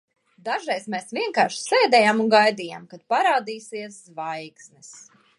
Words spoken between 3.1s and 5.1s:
parādīsies zvaigznes.